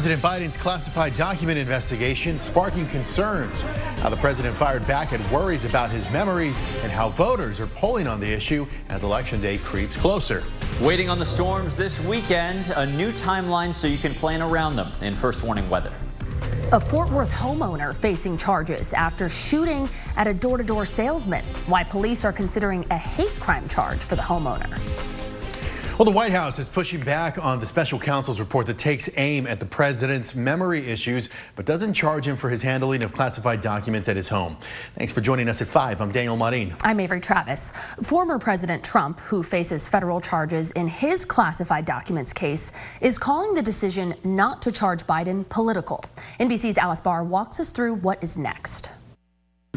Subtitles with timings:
[0.00, 3.60] President Biden's classified document investigation sparking concerns.
[4.00, 8.06] How the president fired back at worries about his memories and how voters are polling
[8.06, 10.42] on the issue as election day creeps closer.
[10.80, 14.90] Waiting on the storms this weekend, a new timeline so you can plan around them
[15.02, 15.92] in first warning weather.
[16.72, 21.44] A Fort Worth homeowner facing charges after shooting at a door to door salesman.
[21.66, 24.78] Why police are considering a hate crime charge for the homeowner.
[26.00, 29.46] Well, the White House is pushing back on the special counsel's report that takes aim
[29.46, 34.08] at the president's memory issues, but doesn't charge him for his handling of classified documents
[34.08, 34.56] at his home.
[34.96, 36.00] Thanks for joining us at 5.
[36.00, 36.74] I'm Daniel Marin.
[36.84, 37.74] I'm Avery Travis.
[38.02, 42.72] Former President Trump, who faces federal charges in his classified documents case,
[43.02, 46.02] is calling the decision not to charge Biden political.
[46.40, 48.88] NBC's Alice Barr walks us through what is next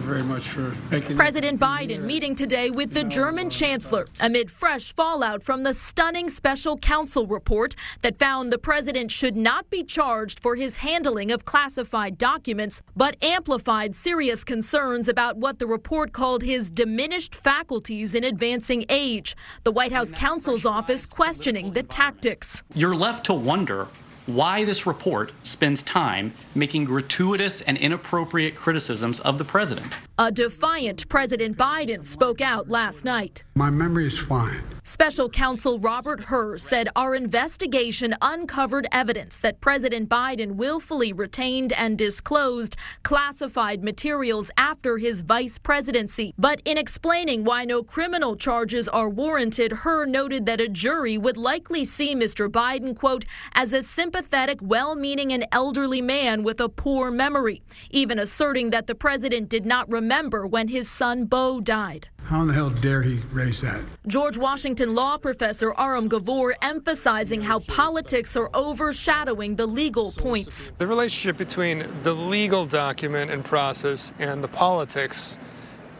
[0.03, 5.41] very much for making President Biden meeting today with the German chancellor amid fresh fallout
[5.41, 10.55] from the stunning special counsel report that found the president should not be charged for
[10.55, 16.69] his handling of classified documents, but amplified serious concerns about what the report called his
[16.69, 19.37] diminished faculties in advancing age.
[19.63, 22.61] The White House counsel's office questioning the tactics.
[22.75, 23.87] You're left to wonder
[24.25, 29.93] why this report spends time making gratuitous and inappropriate criticisms of the president.
[30.17, 33.43] A defiant President Biden spoke out last night.
[33.55, 34.63] My memory is fine.
[34.85, 41.97] Special counsel Robert Hur said our investigation uncovered evidence that President Biden willfully retained and
[41.97, 46.33] disclosed classified materials after his vice presidency.
[46.37, 51.37] But in explaining why no criminal charges are warranted, Hur noted that a jury would
[51.37, 52.49] likely see Mr.
[52.49, 53.81] Biden, quote, as a
[54.13, 59.49] sympathetic, well meaning, and elderly man with a poor memory, even asserting that the president
[59.49, 62.07] did not remember when his son Beau died.
[62.25, 63.81] How in the hell dare he raise that?
[64.07, 70.71] George Washington law professor Aram Gavoor emphasizing how politics are overshadowing the legal points.
[70.77, 75.37] The relationship between the legal document and process and the politics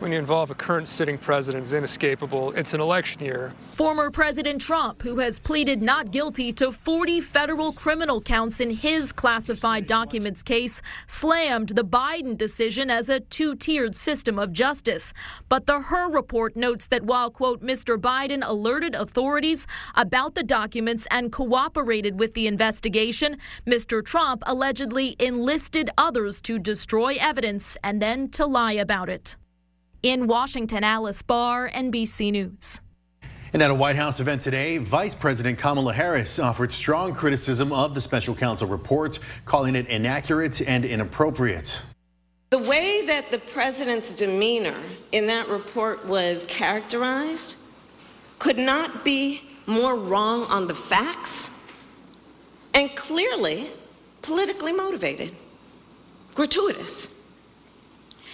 [0.03, 2.51] when you involve a current sitting president is inescapable.
[2.57, 3.53] It's an election year.
[3.71, 9.13] Former President Trump, who has pleaded not guilty to 40 federal criminal counts in his
[9.13, 15.13] classified documents case, slammed the Biden decision as a two tiered system of justice.
[15.47, 17.95] But the Hur report notes that while, quote, Mr.
[17.95, 24.03] Biden alerted authorities about the documents and cooperated with the investigation, Mr.
[24.03, 29.37] Trump allegedly enlisted others to destroy evidence and then to lie about it.
[30.03, 32.81] In Washington, Alice Barr, NBC News.
[33.53, 37.93] And at a White House event today, Vice President Kamala Harris offered strong criticism of
[37.93, 41.81] the special counsel report, calling it inaccurate and inappropriate.
[42.49, 44.77] The way that the president's demeanor
[45.13, 47.55] in that report was characterized
[48.39, 51.49] could not be more wrong on the facts
[52.73, 53.69] and clearly
[54.21, 55.33] politically motivated,
[56.35, 57.07] gratuitous.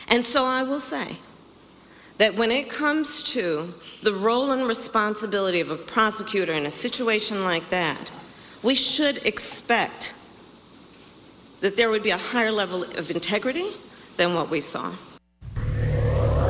[0.08, 1.20] And so I will say,
[2.20, 7.44] that when it comes to the role and responsibility of a prosecutor in a situation
[7.44, 8.12] like that,
[8.62, 10.14] we should expect
[11.62, 13.72] that there would be a higher level of integrity
[14.18, 14.94] than what we saw.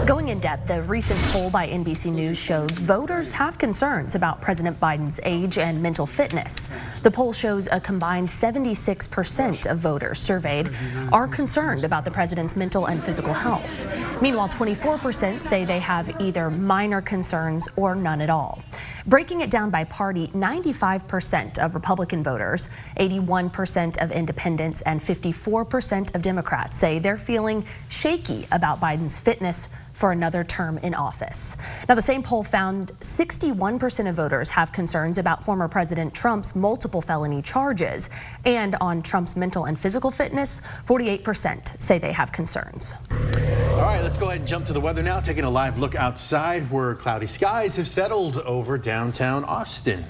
[0.10, 4.80] Going in depth, the recent poll by NBC News showed voters have concerns about President
[4.80, 6.68] Biden's age and mental fitness.
[7.04, 10.72] The poll shows a combined 76% of voters surveyed
[11.12, 13.86] are concerned about the president's mental and physical health.
[14.20, 18.64] Meanwhile, 24% say they have either minor concerns or none at all.
[19.06, 22.70] Breaking it down by party, 95% of Republican voters,
[23.00, 29.70] 81% of independents, and 54% of Democrats say they're feeling shaky about Biden's fitness
[30.00, 31.58] for another term in office.
[31.90, 37.02] Now, the same poll found 61% of voters have concerns about former President Trump's multiple
[37.02, 38.10] felony charges.
[38.46, 42.96] And on Trump's mental and physical fitness, 48% say they have concerns.
[43.12, 45.96] All right, let's go ahead and jump to the weather now, taking a live look
[45.96, 50.06] outside where cloudy skies have settled over downtown Austin.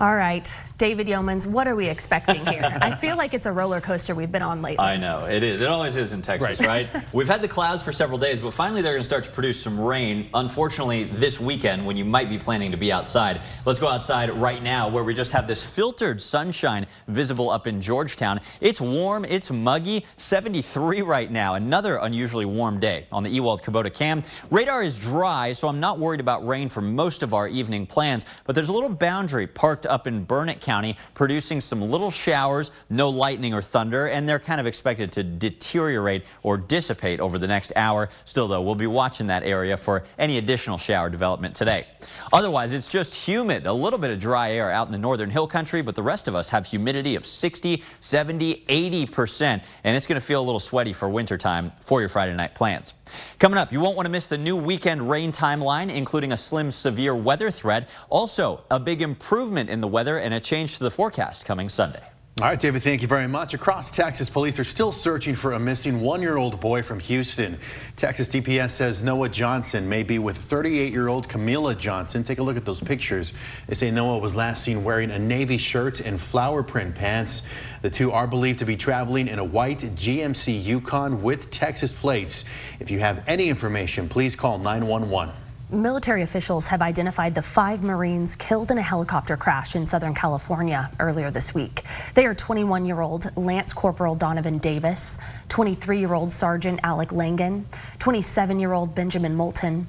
[0.00, 2.62] All right, David Yeomans, what are we expecting here?
[2.80, 4.78] I feel like it's a roller coaster we've been on lately.
[4.78, 5.60] I know, it is.
[5.60, 6.88] It always is in Texas, right?
[6.94, 7.04] right?
[7.12, 9.60] We've had the clouds for several days, but finally they're going to start to produce
[9.60, 10.30] some rain.
[10.34, 13.40] Unfortunately, this weekend when you might be planning to be outside.
[13.64, 17.80] Let's go outside right now where we just have this filtered sunshine visible up in
[17.80, 18.40] Georgetown.
[18.60, 21.54] It's warm, it's muggy, 73 right now.
[21.54, 24.22] Another unusually warm day on the Ewald Kubota cam.
[24.52, 28.24] Radar is dry, so I'm not worried about rain for most of our evening plans,
[28.44, 33.08] but there's a little boundary parked up in Burnet County, producing some little showers, no
[33.08, 37.72] lightning or thunder, and they're kind of expected to deteriorate or dissipate over the next
[37.74, 38.10] hour.
[38.26, 41.86] Still, though, we'll be watching that area for any additional shower development today.
[42.34, 45.46] Otherwise, it's just humid, a little bit of dry air out in the northern hill
[45.46, 50.20] country, but the rest of us have humidity of 60, 70, 80%, and it's going
[50.20, 52.92] to feel a little sweaty for wintertime for your Friday night plans.
[53.38, 56.70] Coming up, you won't want to miss the new weekend rain timeline, including a slim
[56.70, 57.88] severe weather threat.
[58.10, 62.02] Also, a big improvement in the weather and a change to the forecast coming Sunday.
[62.40, 63.52] All right, David, thank you very much.
[63.52, 67.58] Across Texas, police are still searching for a missing one-year-old boy from Houston.
[67.96, 72.22] Texas DPS says Noah Johnson may be with 38-year-old Camila Johnson.
[72.22, 73.32] Take a look at those pictures.
[73.66, 77.42] They say Noah was last seen wearing a navy shirt and flower print pants.
[77.82, 82.44] The two are believed to be traveling in a white GMC Yukon with Texas plates.
[82.78, 85.34] If you have any information, please call 911.
[85.70, 90.90] Military officials have identified the five Marines killed in a helicopter crash in Southern California
[90.98, 91.82] earlier this week.
[92.14, 95.18] They are 21 year old Lance Corporal Donovan Davis,
[95.50, 97.66] 23 year old Sergeant Alec Langan,
[97.98, 99.86] 27 year old Benjamin Moulton.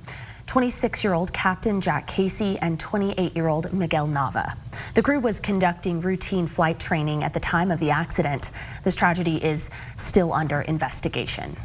[0.48, 4.58] 26 year old Captain Jack Casey and 28 year old Miguel Nava.
[4.96, 8.50] The crew was conducting routine flight training at the time of the accident.
[8.84, 11.56] This tragedy is still under investigation.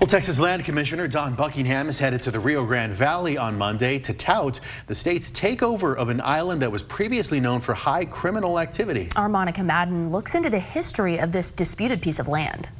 [0.00, 3.98] Well, Texas Land Commissioner Dawn Buckingham is headed to the Rio Grande Valley on Monday
[3.98, 8.58] to tout the state's takeover of an island that was previously known for high criminal
[8.58, 9.10] activity.
[9.14, 12.70] Our Monica Madden looks into the history of this disputed piece of land.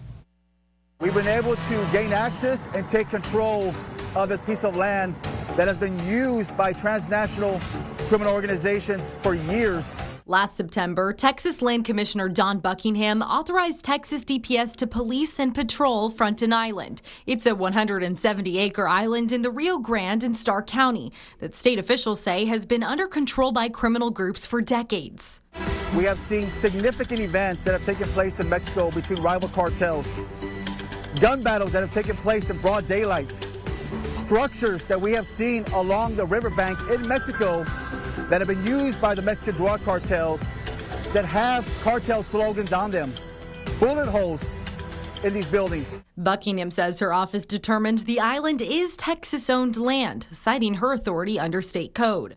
[1.03, 3.75] We've been able to gain access and take control
[4.15, 5.15] of this piece of land
[5.57, 7.61] that has been used by transnational
[8.09, 9.95] criminal organizations for years.
[10.31, 16.53] Last September, Texas Land Commissioner Dawn Buckingham authorized Texas DPS to police and patrol Fronton
[16.53, 17.03] Island.
[17.27, 22.21] It's a 170 acre island in the Rio Grande and Starr County that state officials
[22.21, 25.43] say has been under control by criminal groups for decades.
[25.97, 30.21] We have seen significant events that have taken place in Mexico between rival cartels,
[31.19, 33.35] gun battles that have taken place in broad daylight,
[34.13, 37.65] structures that we have seen along the riverbank in Mexico
[38.31, 40.55] that have been used by the Mexican drug cartels
[41.13, 43.13] that have cartel slogans on them.
[43.81, 44.55] Bullet holes
[45.25, 46.03] in these buildings.
[46.17, 51.61] Buckingham says her office determined the island is Texas owned land, citing her authority under
[51.61, 52.37] state code.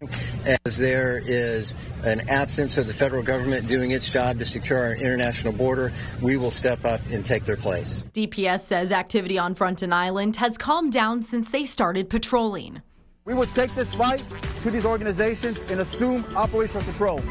[0.65, 4.95] As there is an absence of the federal government doing its job to secure our
[4.95, 5.91] international border,
[6.21, 8.03] we will step up and take their place.
[8.13, 12.81] DPS says activity on Fronton Island has calmed down since they started patrolling.
[13.25, 14.21] We will take this fight
[14.63, 17.21] to these organizations and assume operational control.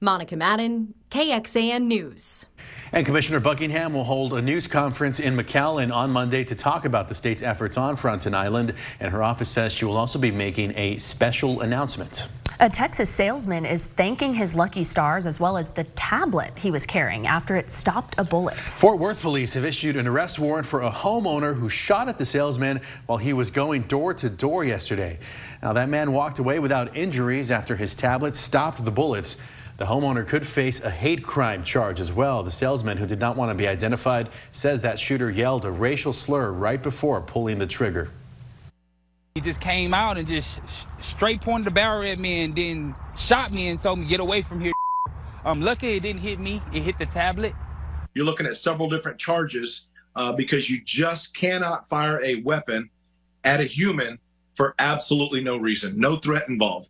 [0.00, 2.46] Monica Madden, KXAN News.
[2.92, 7.08] And Commissioner Buckingham will hold a news conference in McAllen on Monday to talk about
[7.08, 8.72] the state's efforts on Fronton Island.
[8.98, 12.28] And her office says she will also be making a special announcement.
[12.58, 16.86] A Texas salesman is thanking his lucky stars as well as the tablet he was
[16.86, 18.56] carrying after it stopped a bullet.
[18.56, 22.24] Fort Worth police have issued an arrest warrant for a homeowner who shot at the
[22.24, 25.18] salesman while he was going door to door yesterday.
[25.62, 29.36] Now, that man walked away without injuries after his tablet stopped the bullets.
[29.76, 32.42] The homeowner could face a hate crime charge as well.
[32.42, 36.14] The salesman, who did not want to be identified, says that shooter yelled a racial
[36.14, 38.08] slur right before pulling the trigger.
[39.36, 40.60] He just came out and just
[40.98, 44.40] straight pointed the barrel at me and then shot me and told me get away
[44.40, 44.72] from here.
[45.44, 46.62] I'm lucky it didn't hit me.
[46.72, 47.52] It hit the tablet.
[48.14, 52.88] You're looking at several different charges uh, because you just cannot fire a weapon
[53.44, 54.18] at a human
[54.54, 56.88] for absolutely no reason, no threat involved.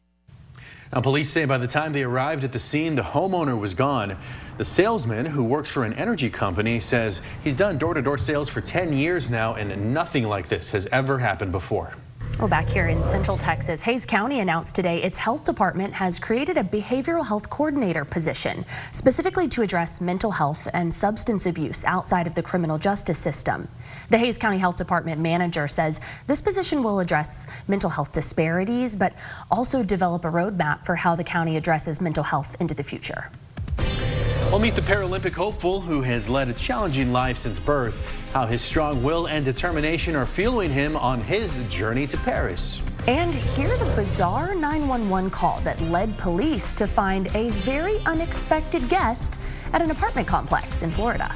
[0.95, 4.17] Now, police say by the time they arrived at the scene, the homeowner was gone.
[4.57, 8.49] The salesman, who works for an energy company, says he's done door to door sales
[8.49, 11.93] for 10 years now, and nothing like this has ever happened before.
[12.39, 16.59] Well, back here in Central Texas, Hays County announced today its health department has created
[16.59, 22.35] a behavioral health coordinator position specifically to address mental health and substance abuse outside of
[22.35, 23.67] the criminal justice system.
[24.11, 29.15] The Hays County Health Department manager says this position will address mental health disparities, but
[29.51, 33.31] also develop a roadmap for how the county addresses mental health into the future.
[34.51, 38.01] We'll meet the Paralympic hopeful who has led a challenging life since birth,
[38.33, 42.81] how his strong will and determination are fueling him on his journey to Paris.
[43.09, 49.37] And hear the bizarre 911 call that led police to find a very unexpected guest
[49.73, 51.35] at an apartment complex in Florida.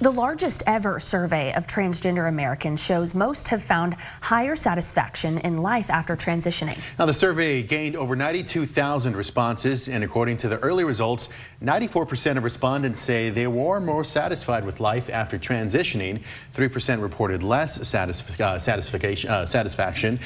[0.00, 5.88] The largest ever survey of transgender Americans shows most have found higher satisfaction in life
[5.88, 6.76] after transitioning.
[6.98, 11.28] Now, the survey gained over 92,000 responses, and according to the early results,
[11.62, 16.22] 94% of respondents say they were more satisfied with life after transitioning.
[16.54, 19.30] 3% reported less satisf uh, satisfaction.
[19.30, 20.18] Uh, satisfaction.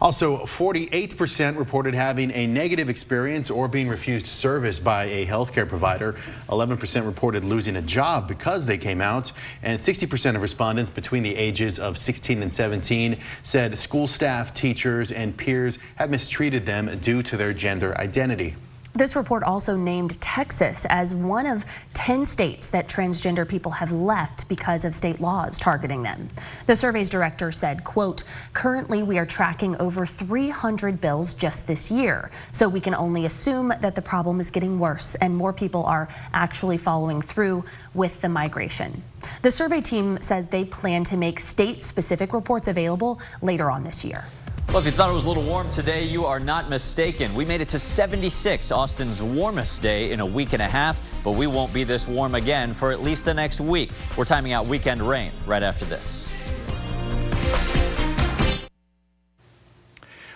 [0.00, 6.16] Also, 48% reported having a negative experience or being refused service by a healthcare provider.
[6.48, 9.30] 11% reported losing a job because they came out.
[9.62, 15.12] And 60% of respondents between the ages of 16 and 17 said school staff, teachers,
[15.12, 18.56] and peers have mistreated them due to their gender identity.
[18.92, 24.48] This report also named Texas as one of 10 states that transgender people have left
[24.48, 26.28] because of state laws targeting them.
[26.66, 32.30] The survey's director said, quote, currently we are tracking over 300 bills just this year,
[32.50, 36.08] so we can only assume that the problem is getting worse and more people are
[36.32, 39.02] actually following through with the migration.
[39.42, 44.24] The survey team says they plan to make state-specific reports available later on this year.
[44.70, 47.34] Well, if you thought it was a little warm today, you are not mistaken.
[47.34, 51.32] We made it to 76, Austin's warmest day in a week and a half, but
[51.32, 53.90] we won't be this warm again for at least the next week.
[54.16, 56.28] We're timing out weekend rain right after this.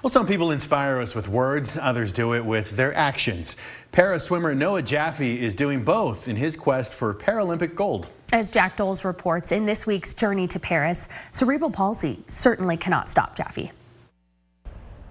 [0.02, 3.54] Well, some people inspire us with words, others do it with their actions.
[3.92, 8.08] Para swimmer Noah Jaffe is doing both in his quest for Paralympic gold.
[8.32, 13.36] As Jack Doles reports in this week's Journey to Paris, cerebral palsy certainly cannot stop
[13.36, 13.70] Jaffe.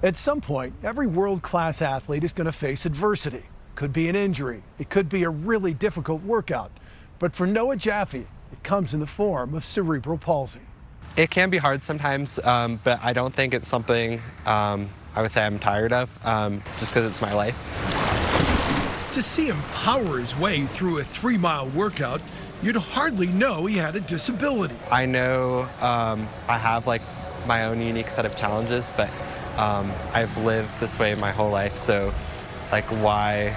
[0.04, 3.44] At some point, every world-class athlete is going to face adversity.
[3.76, 4.62] Could be an injury.
[4.78, 6.72] It could be a really difficult workout.
[7.20, 10.60] But for Noah Jaffe, it comes in the form of cerebral palsy.
[11.16, 15.32] It can be hard sometimes, um, but I don't think it's something um, I would
[15.32, 17.56] say I'm tired of, um, just because it's my life.
[19.14, 22.20] To see him power his way through a three-mile workout,
[22.62, 24.76] you'd hardly know he had a disability.
[24.92, 27.04] I know um, I have like
[27.48, 29.10] my own unique set of challenges, but
[29.58, 32.14] um, I've lived this way my whole life, so
[32.72, 33.52] like why,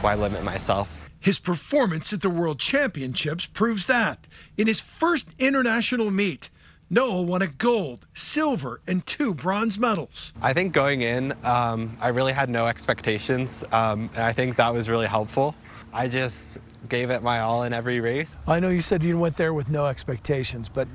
[0.00, 0.92] why limit myself?
[1.20, 4.26] His performance at the World Championships proves that.
[4.56, 6.50] In his first international meet,
[6.88, 10.32] Noah won a gold, silver, and two bronze medals.
[10.40, 14.72] I think going in, um, I really had no expectations, um, and I think that
[14.72, 15.56] was really helpful.
[15.92, 18.36] I just gave it my all in every race.
[18.46, 20.86] I know you said you went there with no expectations, but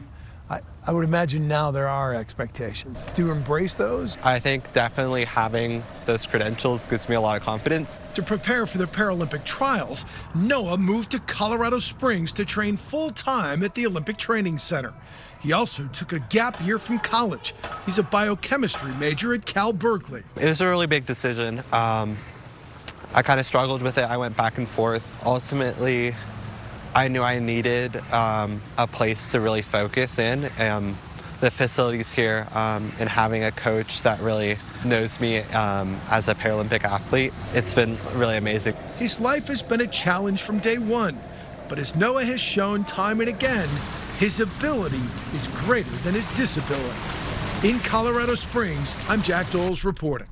[0.51, 3.07] I, I would imagine now there are expectations.
[3.15, 4.17] Do you embrace those?
[4.21, 7.97] I think definitely having those credentials gives me a lot of confidence.
[8.15, 10.03] To prepare for the Paralympic trials,
[10.35, 14.93] Noah moved to Colorado Springs to train full time at the Olympic Training Center.
[15.39, 17.55] He also took a gap year from college.
[17.85, 20.23] He's a biochemistry major at Cal Berkeley.
[20.35, 21.63] It was a really big decision.
[21.71, 22.17] Um,
[23.13, 24.03] I kind of struggled with it.
[24.03, 25.05] I went back and forth.
[25.25, 26.13] Ultimately,
[26.93, 30.49] I knew I needed um, a place to really focus in.
[30.59, 30.97] Um,
[31.39, 36.35] the facilities here um, and having a coach that really knows me um, as a
[36.35, 38.75] Paralympic athlete, it's been really amazing.
[38.97, 41.17] His life has been a challenge from day one,
[41.67, 43.69] but as Noah has shown time and again,
[44.19, 45.01] his ability
[45.33, 46.99] is greater than his disability.
[47.63, 50.27] In Colorado Springs, I'm Jack Doles reporting.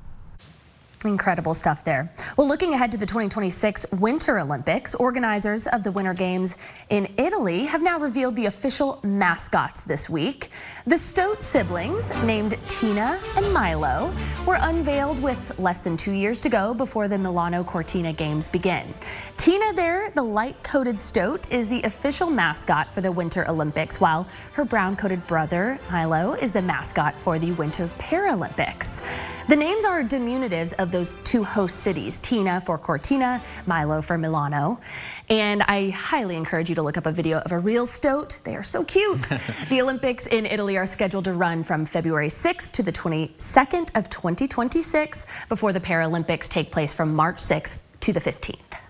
[1.04, 2.10] Incredible stuff there.
[2.36, 6.58] Well, looking ahead to the 2026 Winter Olympics, organizers of the Winter Games
[6.90, 10.50] in Italy have now revealed the official mascots this week.
[10.84, 14.14] The Stoat siblings, named Tina and Milo,
[14.46, 18.92] were unveiled with less than two years to go before the Milano Cortina Games begin.
[19.38, 24.66] Tina there, the light-coated Stoat, is the official mascot for the Winter Olympics, while her
[24.66, 29.00] brown-coated brother, Milo, is the mascot for the Winter Paralympics.
[29.48, 34.80] The names are diminutives of those two host cities, Tina for Cortina, Milo for Milano.
[35.28, 38.38] And I highly encourage you to look up a video of a real stoat.
[38.44, 39.30] They are so cute.
[39.68, 44.10] the Olympics in Italy are scheduled to run from February 6th to the 22nd of
[44.10, 48.89] 2026 before the Paralympics take place from March 6th to the 15th.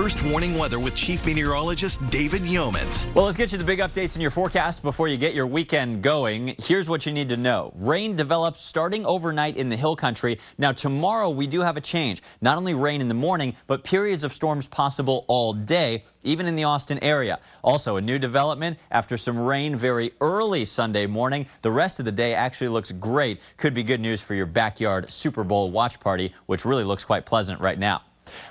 [0.00, 3.14] First warning weather with Chief Meteorologist David Yeomans.
[3.14, 6.00] Well, let's get you the big updates in your forecast before you get your weekend
[6.00, 6.54] going.
[6.58, 7.70] Here's what you need to know.
[7.76, 10.38] Rain develops starting overnight in the hill country.
[10.56, 12.22] Now, tomorrow we do have a change.
[12.40, 16.56] Not only rain in the morning, but periods of storms possible all day, even in
[16.56, 17.38] the Austin area.
[17.62, 21.44] Also, a new development after some rain very early Sunday morning.
[21.60, 23.42] The rest of the day actually looks great.
[23.58, 27.26] Could be good news for your backyard Super Bowl watch party, which really looks quite
[27.26, 28.00] pleasant right now.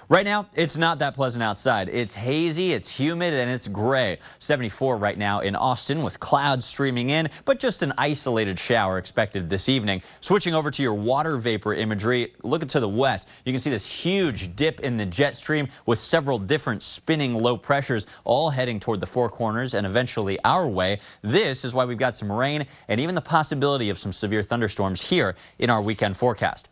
[0.10, 1.90] Right now, it's not that pleasant outside.
[1.90, 4.20] It's hazy, it's humid, and it's gray.
[4.40, 9.50] 74 right now in Austin with clouds streaming in, but just an isolated shower expected
[9.50, 10.02] this evening.
[10.22, 13.28] Switching over to your water vapor imagery, look to the west.
[13.46, 17.58] You can see this huge dip in the jet stream with several different spinning low
[17.58, 21.00] pressures all heading toward the four corners and eventually our way.
[21.22, 25.02] This is why we've got some rain and even the possibility of some severe thunderstorms
[25.02, 26.70] here in our weekend forecast.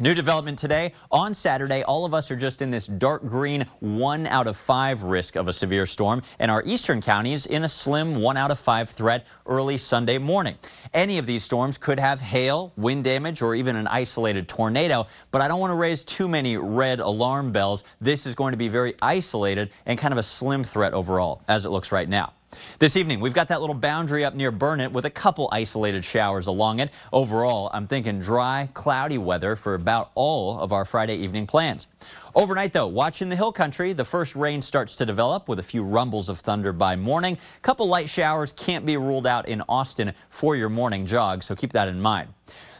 [0.00, 0.94] New development today.
[1.10, 5.02] On Saturday, all of us are just in this dark green one out of five
[5.02, 8.58] risk of a severe storm, and our eastern counties in a slim one out of
[8.58, 10.56] five threat early Sunday morning.
[10.94, 15.42] Any of these storms could have hail, wind damage, or even an isolated tornado, but
[15.42, 17.84] I don't want to raise too many red alarm bells.
[18.00, 21.66] This is going to be very isolated and kind of a slim threat overall, as
[21.66, 22.32] it looks right now.
[22.78, 26.48] This evening, we've got that little boundary up near Burnet with a couple isolated showers
[26.48, 26.90] along it.
[27.12, 31.86] Overall, I'm thinking dry, cloudy weather for about all of our Friday evening plans.
[32.34, 35.82] Overnight, though, watching the hill country, the first rain starts to develop with a few
[35.82, 37.38] rumbles of thunder by morning.
[37.56, 41.54] A couple light showers can't be ruled out in Austin for your morning jog, so
[41.54, 42.30] keep that in mind.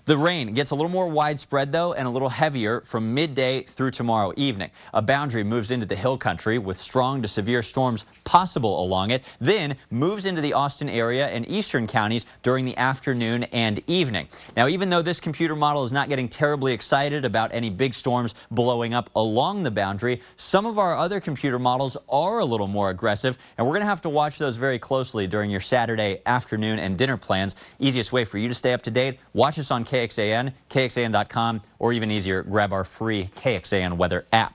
[0.04, 3.92] The rain gets a little more widespread, though, and a little heavier from midday through
[3.92, 4.72] tomorrow evening.
[4.94, 9.22] A boundary moves into the hill country with strong to severe storms possible along it,
[9.40, 14.26] then moves into the Austin area and eastern counties during the afternoon and evening.
[14.56, 18.34] Now, even though this computer model is not getting terribly excited about any big storms
[18.50, 22.90] blowing up along the boundary, some of our other computer models are a little more
[22.90, 26.80] aggressive, and we're going to have to watch those very closely during your Saturday afternoon
[26.80, 27.54] and dinner plans.
[27.78, 31.92] Easiest way for you to stay up to date, watch us on KXAN, KXAN.com, or
[31.92, 34.54] even easier, grab our free KXAN weather app.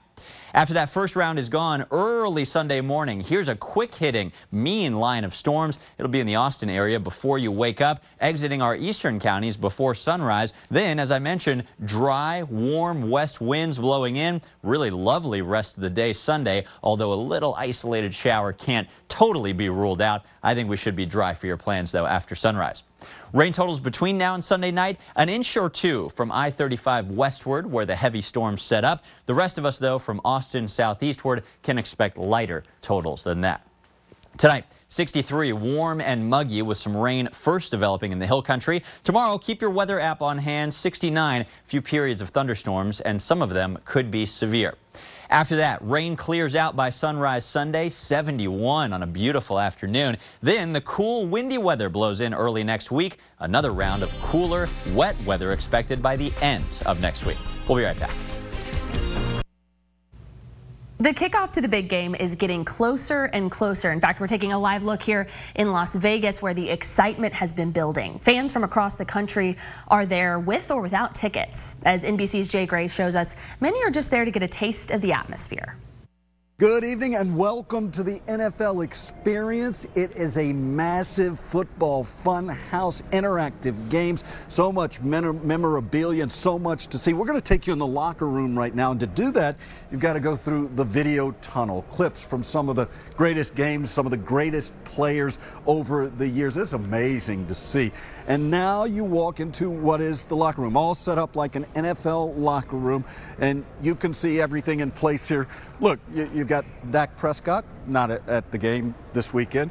[0.56, 5.24] After that first round is gone early Sunday morning, here's a quick hitting, mean line
[5.24, 5.78] of storms.
[6.00, 9.94] It'll be in the Austin area before you wake up, exiting our eastern counties before
[9.94, 10.54] sunrise.
[10.72, 14.42] Then, as I mentioned, dry, warm west winds blowing in.
[14.64, 19.70] Really lovely rest of the day Sunday, although a little isolated shower can't totally be
[19.70, 20.26] ruled out.
[20.42, 22.82] I think we should be dry for your plans, though, after sunrise.
[23.34, 27.86] Rain totals between now and Sunday night, an inch or two from I-35 westward where
[27.86, 29.04] the heavy storms set up.
[29.26, 33.68] The rest of us, though, from Austin southeastward can expect lighter totals than that.
[34.38, 38.84] Tonight, 63, warm and muggy with some rain first developing in the hill country.
[39.04, 43.50] Tomorrow, keep your weather app on hand, 69, few periods of thunderstorms, and some of
[43.50, 44.76] them could be severe.
[45.30, 50.18] After that, rain clears out by sunrise Sunday, 71 on a beautiful afternoon.
[50.42, 53.18] Then the cool, windy weather blows in early next week.
[53.40, 57.38] Another round of cooler, wet weather expected by the end of next week.
[57.68, 58.37] We'll be right back.
[61.00, 63.92] The kickoff to the big game is getting closer and closer.
[63.92, 67.54] In fact, we're taking a live look here in Las Vegas where the excitement has
[67.54, 68.18] been building.
[68.18, 69.58] Fans from across the country
[69.90, 71.76] are there with or without tickets.
[71.86, 75.02] As NBC's Jay Gray shows us, many are just there to get a taste of
[75.02, 75.78] the atmosphere.
[76.60, 79.86] Good evening and welcome to the NFL experience.
[79.94, 86.88] It is a massive football fun house, interactive games, so much memorabilia and so much
[86.88, 87.14] to see.
[87.14, 88.90] We're going to take you in the locker room right now.
[88.90, 89.60] And to do that,
[89.92, 93.92] you've got to go through the video tunnel, clips from some of the greatest games,
[93.92, 96.58] some of the greatest players over the years.
[96.58, 97.92] It's amazing to see.
[98.26, 101.68] And now you walk into what is the locker room, all set up like an
[101.76, 103.06] NFL locker room.
[103.38, 105.48] And you can see everything in place here.
[105.80, 109.70] Look, you, You've got Dak Prescott, not at the game this weekend.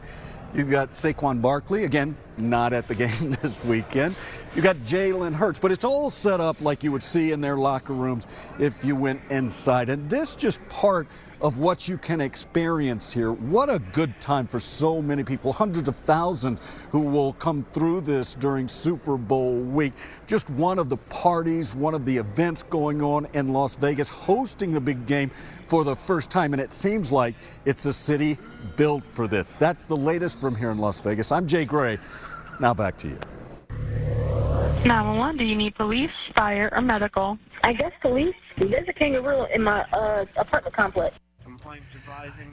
[0.53, 4.15] You've got Saquon Barkley, again, not at the game this weekend.
[4.57, 7.59] You've got Jalen Hurts, but it's all set up like you would see in their
[7.59, 8.27] locker rooms
[8.59, 9.91] if you went inside.
[9.91, 11.07] And this just part
[11.43, 13.33] of what you can experience here.
[13.33, 18.01] What a good time for so many people, hundreds of thousands who will come through
[18.01, 19.93] this during Super Bowl week.
[20.27, 24.73] Just one of the parties, one of the events going on in Las Vegas, hosting
[24.73, 25.31] the big game
[25.67, 26.55] for the first time.
[26.55, 27.35] And it seems like
[27.67, 28.39] it's a city
[28.77, 29.55] built for this.
[29.57, 31.31] That's the latest from here in Las Vegas.
[31.31, 31.99] I'm Jay Gray.
[32.59, 33.19] Now back to you.
[34.85, 37.39] 911, do you need police, fire, or medical?
[37.65, 38.35] I guess police.
[38.59, 41.17] There's a kangaroo in my uh, apartment complex.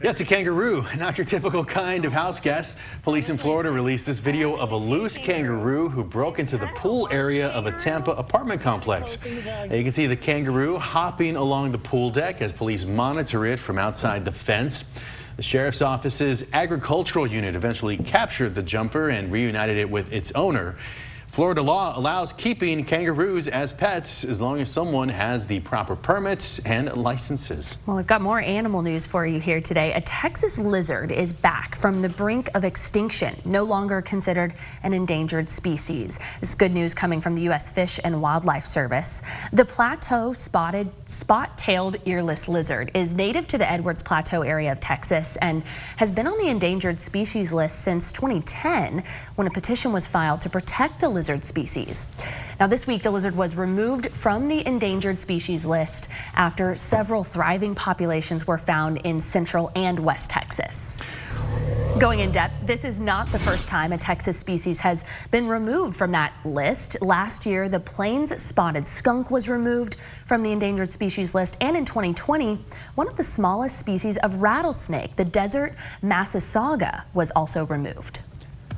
[0.01, 2.77] Yes, a kangaroo, not your typical kind of house guest.
[3.03, 7.07] Police in Florida released this video of a loose kangaroo who broke into the pool
[7.11, 9.17] area of a Tampa apartment complex.
[9.45, 13.59] Now you can see the kangaroo hopping along the pool deck as police monitor it
[13.59, 14.85] from outside the fence.
[15.35, 20.75] The sheriff's office's agricultural unit eventually captured the jumper and reunited it with its owner.
[21.33, 26.59] Florida law allows keeping kangaroos as pets as long as someone has the proper permits
[26.59, 27.79] and licenses.
[27.87, 29.93] Well, we've got more animal news for you here today.
[29.93, 35.49] A Texas lizard is back from the brink of extinction, no longer considered an endangered
[35.49, 36.19] species.
[36.39, 37.67] This is good news coming from the U.S.
[37.67, 39.23] Fish and Wildlife Service.
[39.53, 45.35] The plateau spotted spot-tailed earless lizard is native to the Edwards Plateau area of Texas
[45.37, 45.63] and
[45.97, 50.47] has been on the endangered species list since 2010 when a petition was filed to
[50.47, 52.05] protect the lizard lizard species.
[52.59, 57.75] Now this week the lizard was removed from the endangered species list after several thriving
[57.75, 61.01] populations were found in central and west Texas.
[61.97, 65.95] Going in depth, this is not the first time a Texas species has been removed
[65.95, 67.01] from that list.
[67.01, 71.85] Last year, the plains spotted skunk was removed from the endangered species list, and in
[71.85, 72.59] 2020,
[72.95, 78.19] one of the smallest species of rattlesnake, the desert Massasauga, was also removed.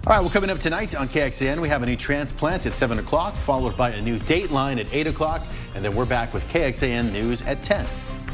[0.07, 2.99] All right, well, coming up tonight on KXAN, we have a new transplant at 7
[2.99, 7.11] o'clock, followed by a new Dateline at 8 o'clock, and then we're back with KXAN
[7.11, 7.87] News at 10.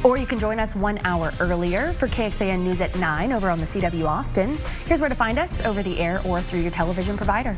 [0.04, 3.58] Or you can join us one hour earlier for KXAN News at 9 over on
[3.58, 4.60] the CW Austin.
[4.86, 7.58] Here's where to find us over the air or through your television provider.